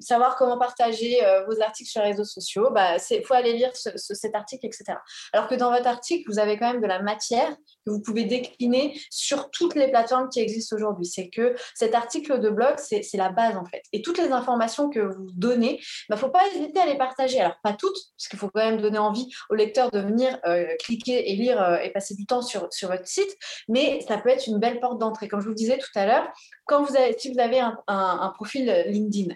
[0.00, 4.66] savoir comment partager vos articles sur les réseaux sociaux, bah, faut aller lire cet article,
[4.66, 4.94] etc.
[5.32, 7.50] Alors que dans votre article, vous avez quand même de la matière
[7.86, 11.06] que vous pouvez décliner sur toutes les plateformes qui existent aujourd'hui.
[11.06, 13.82] C'est que cet article de blog, c'est la base en fait.
[13.92, 16.96] Et toutes les informations que vous donnez, il bah, ne faut pas hésiter à les
[16.96, 17.40] partager.
[17.40, 20.66] Alors pas toutes, parce qu'il faut quand même donner envie au lecteur de venir euh,
[20.80, 23.36] cliquer et lire euh, et passer du temps sur, votre site,
[23.68, 25.28] mais ça peut être une belle porte d'entrée.
[25.28, 26.28] Comme je vous disais tout à l'heure,
[26.66, 29.34] quand vous avez, si vous avez un profil LinkedIn,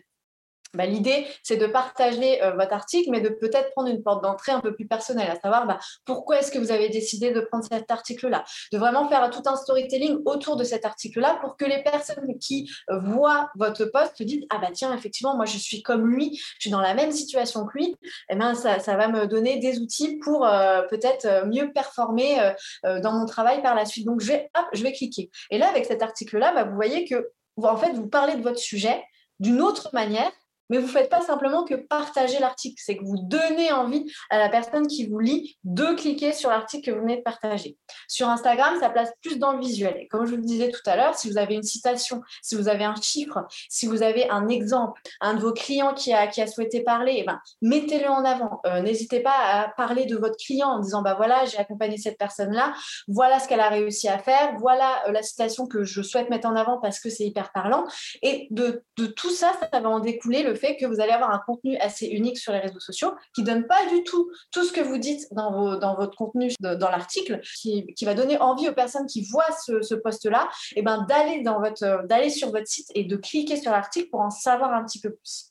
[0.75, 4.53] bah, l'idée, c'est de partager euh, votre article, mais de peut-être prendre une porte d'entrée
[4.53, 7.65] un peu plus personnelle, à savoir bah, pourquoi est-ce que vous avez décidé de prendre
[7.65, 11.83] cet article-là, de vraiment faire tout un storytelling autour de cet article-là pour que les
[11.83, 15.83] personnes qui euh, voient votre post se disent ah bah tiens effectivement moi je suis
[15.83, 17.97] comme lui, je suis dans la même situation que lui, et
[18.31, 22.53] eh ben ça, ça, va me donner des outils pour euh, peut-être mieux performer
[22.85, 24.07] dans mon travail par la suite.
[24.07, 25.31] Donc je vais hop, je vais cliquer.
[25.51, 27.31] Et là avec cet article-là, bah, vous voyez que
[27.63, 29.03] en fait vous parlez de votre sujet
[29.41, 30.31] d'une autre manière
[30.71, 34.39] mais vous ne faites pas simplement que partager l'article, c'est que vous donnez envie à
[34.39, 37.77] la personne qui vous lit de cliquer sur l'article que vous venez de partager.
[38.09, 39.97] Sur Instagram, ça place plus dans le visuel.
[39.99, 42.55] Et comme je vous le disais tout à l'heure, si vous avez une citation, si
[42.55, 46.27] vous avez un chiffre, si vous avez un exemple, un de vos clients qui a,
[46.27, 48.61] qui a souhaité parler, eh ben, mettez-le en avant.
[48.67, 52.19] Euh, n'hésitez pas à parler de votre client en disant, bah voilà, j'ai accompagné cette
[52.19, 52.75] personne-là,
[53.09, 56.49] voilà ce qu'elle a réussi à faire, voilà euh, la citation que je souhaite mettre
[56.49, 57.85] en avant parce que c'est hyper parlant.
[58.23, 61.31] Et de, de tout ça, ça va en découler le fait que vous allez avoir
[61.31, 64.65] un contenu assez unique sur les réseaux sociaux qui ne donne pas du tout tout
[64.65, 68.39] ce que vous dites dans, vos, dans votre contenu, dans l'article, qui, qui, va donner
[68.39, 72.31] envie aux personnes qui voient ce, ce post-là et eh ben, d'aller, dans votre, d'aller
[72.31, 75.51] sur votre site et de cliquer sur l'article pour en savoir un petit peu plus.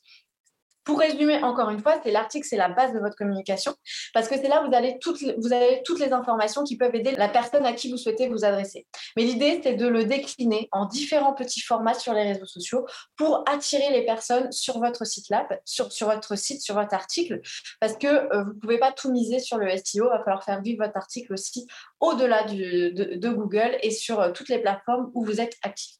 [0.84, 3.74] Pour résumer encore une fois, c'est l'article, c'est la base de votre communication
[4.12, 7.12] parce que c'est là où vous, allez toutes, avez toutes les informations qui peuvent aider
[7.12, 8.86] la personne à qui vous souhaitez vous adresser.
[9.16, 13.44] Mais l'idée, c'est de le décliner en différents petits formats sur les réseaux sociaux pour
[13.48, 17.40] attirer les personnes sur votre site là, sur, votre site, sur votre article,
[17.80, 20.44] parce que euh, vous ne pouvez pas tout miser sur le SEO, il va falloir
[20.44, 21.66] faire vivre votre article aussi
[22.00, 25.96] au-delà de, de, Google et sur euh, toutes les plateformes où vous êtes actif.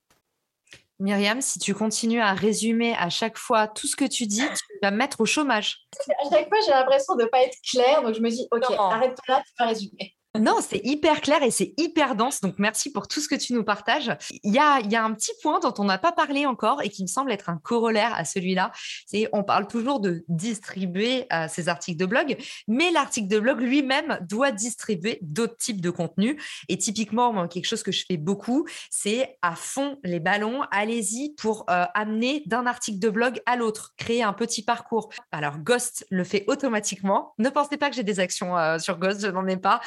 [1.05, 4.79] Myriam, si tu continues à résumer à chaque fois tout ce que tu dis, tu
[4.83, 5.87] vas me mettre au chômage.
[5.93, 8.64] À chaque fois, j'ai l'impression de ne pas être claire, donc je me dis, OK,
[8.71, 10.17] arrête-toi là, tu vas résumer.
[10.38, 12.40] Non, c'est hyper clair et c'est hyper dense.
[12.40, 14.11] Donc, merci pour tout ce que tu nous partages.
[14.42, 16.88] Il y a, y a un petit point dont on n'a pas parlé encore et
[16.88, 18.73] qui me semble être un corollaire à celui-là.
[19.07, 23.61] C'est on parle toujours de distribuer euh, ces articles de blog, mais l'article de blog
[23.61, 26.37] lui-même doit distribuer d'autres types de contenus.
[26.68, 30.62] Et typiquement, quelque chose que je fais beaucoup, c'est à fond les ballons.
[30.73, 35.11] Allez-y pour euh, amener d'un article de blog à l'autre, créer un petit parcours.
[35.31, 37.35] Alors, Ghost le fait automatiquement.
[37.38, 39.81] Ne pensez pas que j'ai des actions euh, sur Ghost, je n'en ai pas.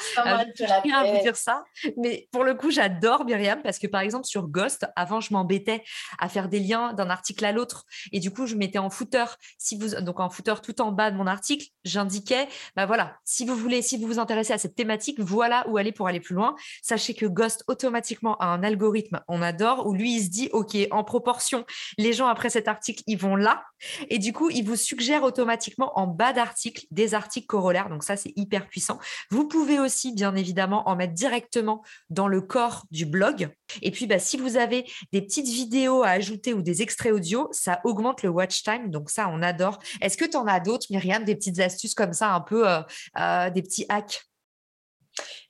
[0.54, 1.64] Je tiens à vous dire ça.
[1.96, 5.82] Mais pour le coup, j'adore Myriam parce que par exemple sur Ghost, avant je m'embêtais
[6.18, 9.24] à faire des liens d'un article à l'autre et du coup je mettais en footer.
[9.58, 13.46] Si vous donc en footer tout en bas de mon article, j'indiquais, bah voilà, si
[13.46, 16.34] vous voulez, si vous vous intéressez à cette thématique, voilà où aller pour aller plus
[16.34, 16.54] loin.
[16.82, 20.76] Sachez que Ghost automatiquement a un algorithme, on adore, où lui il se dit, ok,
[20.90, 21.64] en proportion,
[21.96, 23.64] les gens après cet article ils vont là
[24.08, 27.88] et du coup il vous suggère automatiquement en bas d'article des articles corollaires.
[27.88, 28.98] Donc ça c'est hyper puissant.
[29.30, 33.50] Vous pouvez aussi bien évidemment en mettre directement dans le corps du blog.
[33.82, 37.48] Et puis, bah, si vous avez des petites vidéos à ajouter ou des extraits audio,
[37.52, 38.90] ça augmente le watch time.
[38.90, 39.78] Donc ça, on adore.
[40.00, 42.80] Est-ce que tu en as d'autres, Myriam, des petites astuces comme ça, un peu euh,
[43.18, 44.27] euh, des petits hacks?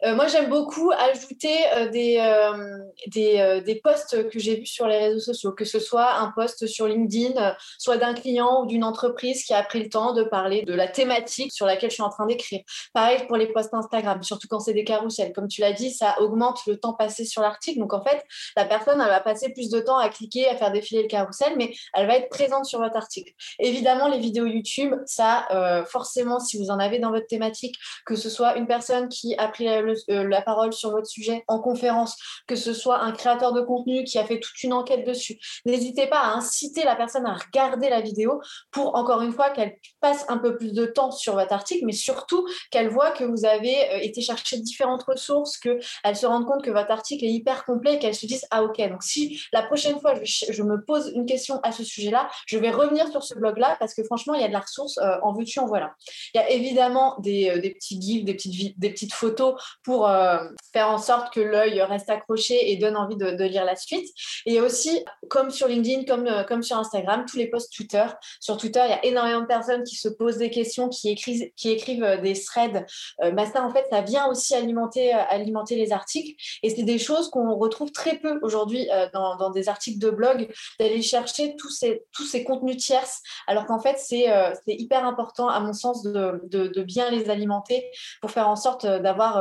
[0.05, 4.99] Euh, moi, j'aime beaucoup ajouter euh, des, euh, des, posts que j'ai vus sur les
[4.99, 9.45] réseaux sociaux, que ce soit un post sur LinkedIn, soit d'un client ou d'une entreprise
[9.45, 12.11] qui a pris le temps de parler de la thématique sur laquelle je suis en
[12.11, 12.61] train d'écrire.
[12.93, 15.33] Pareil pour les posts Instagram, surtout quand c'est des carousels.
[15.33, 17.81] Comme tu l'as dit, ça augmente le temps passé sur l'article.
[17.81, 18.25] Donc, en fait,
[18.57, 21.55] la personne, elle va passer plus de temps à cliquer, à faire défiler le carrousel,
[21.57, 23.33] mais elle va être présente sur votre article.
[23.59, 25.47] Évidemment, les vidéos YouTube, ça,
[25.89, 27.77] forcément, si vous en avez dans votre thématique,
[28.07, 29.79] que ce soit une personne qui a pris la
[30.11, 32.17] euh, la parole sur votre sujet en conférence,
[32.47, 35.39] que ce soit un créateur de contenu qui a fait toute une enquête dessus.
[35.65, 38.41] N'hésitez pas à inciter la personne à regarder la vidéo
[38.71, 41.93] pour, encore une fois, qu'elle passe un peu plus de temps sur votre article, mais
[41.93, 46.65] surtout qu'elle voit que vous avez euh, été chercher différentes ressources, qu'elle se rende compte
[46.65, 49.63] que votre article est hyper complet et qu'elle se dise Ah, ok, donc si la
[49.63, 53.35] prochaine fois je, me pose une question à ce sujet-là, je vais revenir sur ce
[53.35, 55.95] blog-là parce que franchement, il y a de la ressource euh, en veux-tu, en voilà.
[56.35, 59.48] Il y a évidemment des, des petits guides, des petites, des petites photos
[59.85, 60.39] pour euh,
[60.73, 64.09] faire en sorte que l'œil reste accroché et donne envie de, lire la suite.
[64.47, 68.05] Et aussi, comme sur LinkedIn, comme, euh, comme sur Instagram, tous les posts Twitter.
[68.41, 72.05] Sur Twitter, il y a énormément de personnes qui se posent des questions, qui écrivent,
[72.05, 72.85] euh, des threads.
[73.33, 76.41] bah ça, en fait, ça vient aussi alimenter, alimenter les articles.
[76.63, 81.03] Et c'est des choses qu'on retrouve très peu aujourd'hui dans, des articles de blog, d'aller
[81.03, 84.27] chercher tous ces, tous ces contenus tierces, alors qu'en fait, c'est
[84.67, 89.38] hyper important, à mon sens, de, de, bien les alimenter pour faire en sorte d'avoir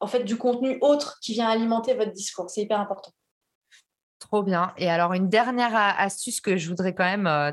[0.00, 2.50] en fait du contenu autre qui vient alimenter votre discours.
[2.50, 3.12] C'est hyper important.
[4.18, 4.72] Trop bien.
[4.76, 7.52] Et alors, une dernière astuce que je voudrais quand même euh,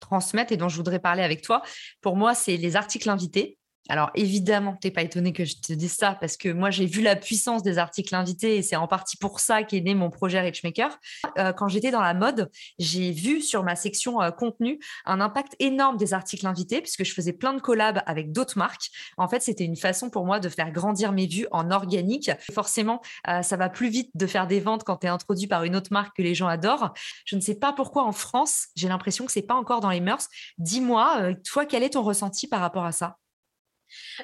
[0.00, 1.62] transmettre et dont je voudrais parler avec toi,
[2.00, 3.58] pour moi, c'est les articles invités.
[3.90, 6.86] Alors évidemment, tu n'es pas étonné que je te dise ça parce que moi j'ai
[6.86, 10.10] vu la puissance des articles invités et c'est en partie pour ça qu'est né mon
[10.10, 10.96] projet Richmaker.
[11.38, 15.56] Euh, quand j'étais dans la mode, j'ai vu sur ma section euh, contenu un impact
[15.58, 18.90] énorme des articles invités puisque je faisais plein de collabs avec d'autres marques.
[19.16, 22.30] En fait, c'était une façon pour moi de faire grandir mes vues en organique.
[22.52, 25.64] Forcément, euh, ça va plus vite de faire des ventes quand tu es introduit par
[25.64, 26.94] une autre marque que les gens adorent.
[27.24, 30.00] Je ne sais pas pourquoi en France, j'ai l'impression que c'est pas encore dans les
[30.00, 30.28] mœurs.
[30.58, 33.16] Dis-moi, toi, quel est ton ressenti par rapport à ça?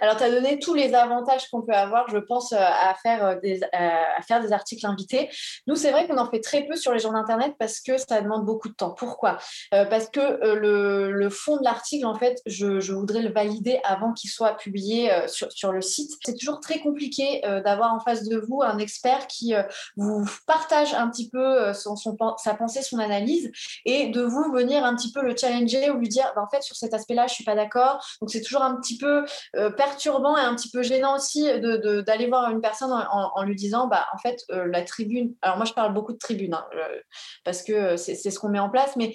[0.01, 3.25] Alors, tu as donné tous les avantages qu'on peut avoir, je pense, euh, à faire
[3.25, 5.31] euh, des, euh, à faire des articles invités.
[5.67, 8.21] Nous, c'est vrai qu'on en fait très peu sur les gens d'Internet parce que ça
[8.21, 8.91] demande beaucoup de temps.
[8.91, 9.39] Pourquoi?
[9.71, 14.57] Parce que le, fond de l'article, en fait, je, voudrais le valider avant qu'il soit
[14.57, 16.13] publié sur, le site.
[16.25, 19.55] C'est toujours très compliqué d'avoir en face de vous un expert qui
[19.97, 23.51] vous partage un petit peu sa pensée, son analyse
[23.85, 26.63] et de vous venir un petit peu le challenger ou lui dire, bah, en fait,
[26.63, 28.05] sur cet aspect-là, je suis pas d'accord.
[28.21, 29.25] Donc, c'est toujours un petit peu
[29.57, 33.87] euh, perturbant et un petit peu gênant aussi d'aller voir une personne en, lui disant
[33.87, 37.01] bah en fait euh, la tribune alors moi je parle beaucoup de tribune hein, euh,
[37.45, 39.15] parce que c'est ce qu'on met en place mais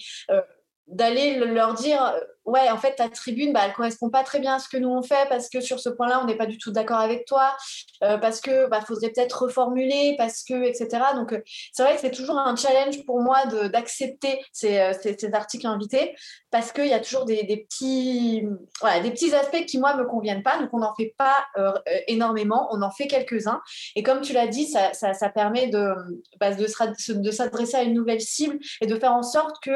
[0.92, 2.14] d'aller leur dire
[2.46, 4.90] ouais, en fait, ta tribune, bah, elle correspond pas très bien à ce que nous
[4.90, 7.56] on fait parce que sur ce point-là, on n'est pas du tout d'accord avec toi,
[8.04, 10.90] euh, parce que bah, faudrait peut-être reformuler, parce que, etc.
[11.16, 15.34] Donc, euh, c'est vrai que c'est toujours un challenge pour moi d'accepter ces, euh, ces,
[15.34, 16.16] articles invités
[16.50, 18.44] parce qu'il y a toujours des, des petits,
[18.82, 20.60] voilà, des petits aspects qui, moi, me conviennent pas.
[20.60, 21.46] Donc, on n'en fait pas
[22.08, 23.62] énormément, on en fait quelques-uns.
[23.96, 25.94] Et comme tu l'as dit, ça, ça, ça, permet de,
[26.40, 29.72] bah, de s'adresser à une nouvelle cible et de faire en sorte que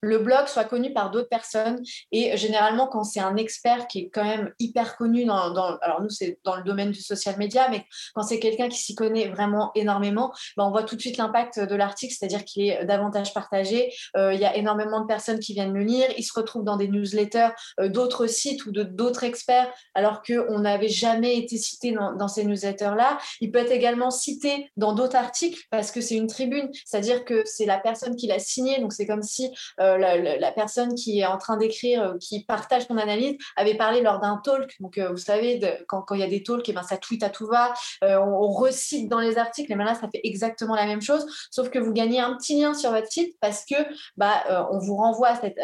[0.00, 1.82] le blog soit connu par d'autres personnes.
[2.12, 6.10] Et généralement, quand c'est un expert qui est quand même hyper connu dans, alors nous,
[6.10, 7.84] c'est dans le domaine du social media, mais
[8.14, 11.58] quand c'est quelqu'un qui s'y connaît vraiment énormément, ben on voit tout de suite l'impact
[11.60, 13.92] de l'article, c'est-à-dire qu'il est davantage partagé.
[14.16, 16.06] Euh, il y a énormément de personnes qui viennent le lire.
[16.16, 20.88] Il se retrouve dans des newsletters euh, d'autres sites ou d'autres experts, alors qu'on n'avait
[20.88, 23.18] jamais été cité dans, ces newsletters-là.
[23.40, 27.42] Il peut être également cité dans d'autres articles parce que c'est une tribune, c'est-à-dire que
[27.46, 28.80] c'est la personne qui l'a signé.
[28.80, 32.44] Donc c'est comme si euh, euh, la, personne qui est en train d'écrire, euh, qui
[32.44, 34.76] partage son analyse, avait parlé lors d'un talk.
[34.80, 37.30] Donc, euh, vous savez, quand, il y a des talks, eh ben, ça tweet à
[37.30, 37.72] tout va.
[38.02, 39.70] on, recite dans les articles.
[39.70, 42.74] Et là, ça fait exactement la même chose, sauf que vous gagnez un petit lien
[42.74, 43.76] sur votre site parce que
[44.16, 45.58] bah, on vous renvoie à cette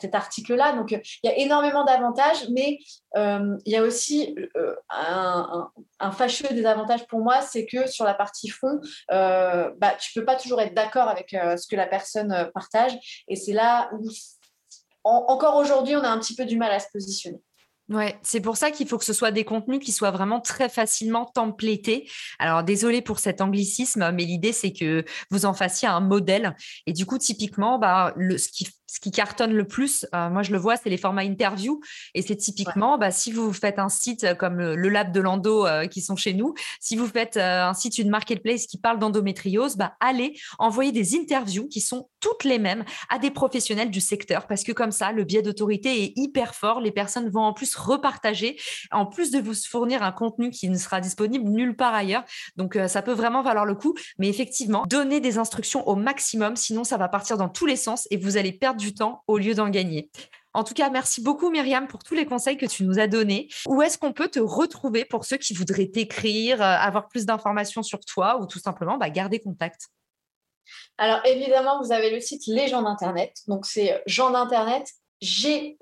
[0.00, 0.72] cet article-là.
[0.72, 2.78] Donc, il y a énormément d'avantages, mais
[3.16, 4.34] il y a aussi
[4.90, 10.24] un, un, fâcheux désavantage pour moi, c'est que sur la partie fond, bah, tu peux
[10.24, 12.92] pas toujours être d'accord avec ce que la personne partage.
[13.28, 14.08] Et c'est là où,
[15.04, 17.40] encore aujourd'hui, on a un petit peu du mal à se positionner.
[17.88, 20.68] Ouais, c'est pour ça qu'il faut que ce soit des contenus qui soient vraiment très
[20.68, 22.06] facilement templétés.
[22.38, 26.54] Alors désolé pour cet anglicisme, mais l'idée c'est que vous en fassiez un modèle.
[26.86, 30.42] Et du coup, typiquement, bah, le, ce qui ce qui cartonne le plus, euh, moi
[30.42, 31.80] je le vois, c'est les formats interview.
[32.14, 35.86] Et c'est typiquement, bah, si vous faites un site comme le, Lab de Lando euh,
[35.86, 39.76] qui sont chez nous, si vous faites euh, un site, une marketplace qui parle d'endométriose,
[39.76, 44.46] bah, allez envoyer des interviews qui sont toutes les mêmes à des professionnels du secteur.
[44.46, 46.80] Parce que comme ça, le biais d'autorité est hyper fort.
[46.80, 48.58] Les personnes vont en plus repartager,
[48.90, 52.24] en plus de vous fournir un contenu qui ne sera disponible nulle part ailleurs.
[52.56, 53.94] Donc ça peut vraiment valoir le coup.
[54.18, 58.08] Mais effectivement, donnez des instructions au maximum, sinon ça va partir dans tous les sens
[58.10, 60.10] et vous allez perdre du temps au lieu d'en gagner.
[60.54, 63.48] En tout cas, merci beaucoup Myriam pour tous les conseils que tu nous as donnés.
[63.66, 67.82] Où est-ce qu'on peut te retrouver pour ceux qui voudraient t'écrire, euh, avoir plus d'informations
[67.82, 69.88] sur toi ou tout simplement bah, garder contact?
[70.96, 73.36] Alors évidemment, vous avez le site Les gens d'Internet.
[73.46, 74.88] Donc c'est gens d'Internet,
[75.20, 75.78] G-E-N-S-D-I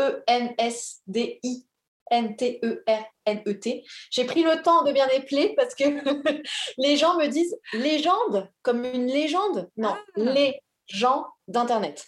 [2.11, 3.85] N-T-E-R-N-E-T.
[4.11, 5.85] J'ai pris le temps de bien épeler parce que
[6.79, 9.71] les gens me disent légende, comme une légende.
[9.77, 10.11] Non, ah.
[10.15, 12.07] les gens d'Internet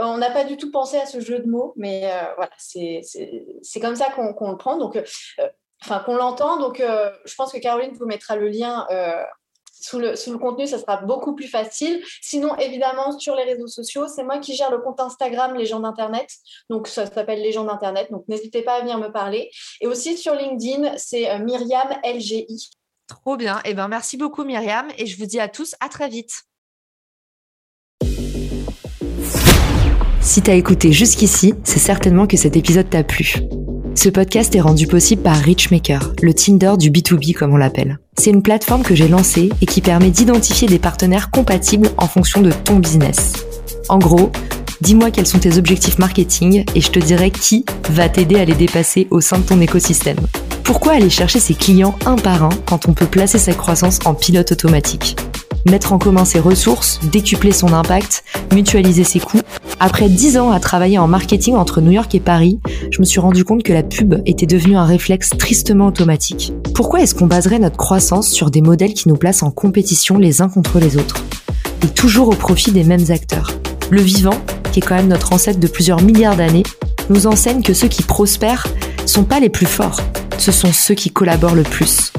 [0.00, 3.80] on n'a pas du tout pensé à ce jeu de mots, mais euh, voilà, c'est
[3.80, 5.02] comme ça qu'on le prend, donc, euh,
[5.82, 6.58] enfin qu'on l'entend.
[6.58, 8.86] Donc, euh, je pense que Caroline vous mettra le lien
[9.72, 12.02] sous le, sous le, contenu, ça sera beaucoup plus facile.
[12.22, 15.80] Sinon, évidemment, sur les réseaux sociaux, c'est moi qui gère le compte Instagram Les gens
[15.80, 16.30] d'Internet.
[16.70, 18.10] Donc, ça s'appelle Les gens d'Internet.
[18.10, 19.50] Donc, n'hésitez pas à venir me parler.
[19.82, 22.70] Et aussi sur LinkedIn, c'est Myriam LGI.
[23.08, 23.60] Trop bien.
[23.66, 24.88] Eh ben, merci beaucoup, Myriam.
[24.96, 26.44] Et je vous dis à tous à très vite.
[30.24, 33.34] Si t'as écouté jusqu'ici, c'est certainement que cet épisode t'a plu.
[33.94, 37.98] Ce podcast est rendu possible par Richmaker, le Tinder du B2B comme on l'appelle.
[38.16, 42.40] C'est une plateforme que j'ai lancée et qui permet d'identifier des partenaires compatibles en fonction
[42.40, 43.34] de ton business.
[43.90, 44.32] En gros,
[44.80, 48.54] dis-moi quels sont tes objectifs marketing et je te dirai qui va t'aider à les
[48.54, 50.18] dépasser au sein de ton écosystème.
[50.64, 54.14] Pourquoi aller chercher ses clients un par un quand on peut placer sa croissance en
[54.14, 55.16] pilote automatique?
[55.66, 59.40] Mettre en commun ses ressources, décupler son impact, mutualiser ses coûts.
[59.86, 62.58] Après dix ans à travailler en marketing entre New York et Paris,
[62.90, 66.54] je me suis rendu compte que la pub était devenue un réflexe tristement automatique.
[66.74, 70.40] Pourquoi est-ce qu'on baserait notre croissance sur des modèles qui nous placent en compétition les
[70.40, 71.22] uns contre les autres
[71.82, 73.50] Et toujours au profit des mêmes acteurs?
[73.90, 74.40] Le vivant,
[74.72, 76.62] qui est quand même notre ancêtre de plusieurs milliards d'années,
[77.10, 78.66] nous enseigne que ceux qui prospèrent
[79.04, 80.00] sont pas les plus forts,
[80.38, 82.10] ce sont ceux qui collaborent le plus.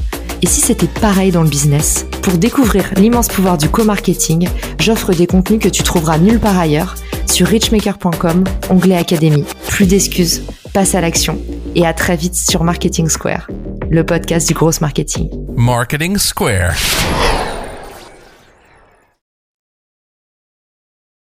[0.43, 2.05] Et si c'était pareil dans le business?
[2.21, 4.49] Pour découvrir l'immense pouvoir du co-marketing,
[4.79, 6.93] j'offre des contenus que tu trouveras nulle part ailleurs
[7.29, 9.45] sur richmaker.com, onglet Académie.
[9.67, 11.37] Plus d'excuses, passe à l'action
[11.75, 13.47] et à très vite sur Marketing Square,
[13.89, 15.29] le podcast du gros marketing.
[15.55, 16.75] Marketing Square.